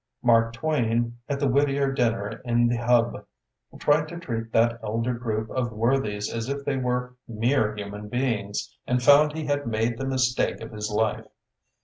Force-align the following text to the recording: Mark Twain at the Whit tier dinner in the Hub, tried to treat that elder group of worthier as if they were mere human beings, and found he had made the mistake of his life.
Mark 0.23 0.53
Twain 0.53 1.19
at 1.29 1.39
the 1.39 1.47
Whit 1.47 1.67
tier 1.67 1.93
dinner 1.93 2.41
in 2.43 2.67
the 2.67 2.75
Hub, 2.77 3.23
tried 3.77 4.07
to 4.07 4.17
treat 4.17 4.51
that 4.51 4.79
elder 4.83 5.13
group 5.13 5.51
of 5.51 5.71
worthier 5.71 6.15
as 6.17 6.49
if 6.49 6.65
they 6.65 6.75
were 6.75 7.13
mere 7.27 7.75
human 7.75 8.09
beings, 8.09 8.75
and 8.87 9.03
found 9.03 9.33
he 9.37 9.45
had 9.45 9.67
made 9.67 9.99
the 9.99 10.07
mistake 10.07 10.59
of 10.59 10.71
his 10.71 10.89
life. 10.89 11.27